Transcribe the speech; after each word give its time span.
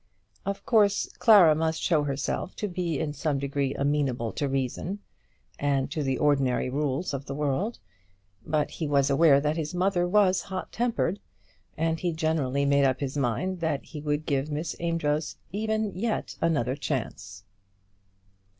Of 0.47 0.65
course 0.65 1.07
Clara 1.19 1.53
must 1.53 1.79
show 1.79 2.05
herself 2.05 2.55
to 2.55 2.67
be 2.67 2.97
in 2.99 3.13
some 3.13 3.37
degree 3.37 3.75
amenable 3.75 4.31
to 4.31 4.49
reason 4.49 4.97
and 5.59 5.91
to 5.91 6.01
the 6.01 6.17
ordinary 6.17 6.71
rules 6.71 7.13
of 7.13 7.27
the 7.27 7.35
world; 7.35 7.77
but 8.43 8.71
he 8.71 8.87
was 8.87 9.11
aware 9.11 9.39
that 9.39 9.57
his 9.57 9.75
mother 9.75 10.07
was 10.07 10.41
hot 10.41 10.71
tempered, 10.71 11.19
and 11.77 11.99
he 11.99 12.13
generously 12.13 12.65
made 12.65 12.83
up 12.83 12.99
his 12.99 13.15
mind 13.15 13.59
that 13.59 13.83
he 13.85 14.01
would 14.01 14.25
give 14.25 14.49
Miss 14.49 14.75
Amedroz 14.79 15.35
even 15.51 15.93
yet 15.95 16.35
another 16.41 16.75
chance. 16.75 17.43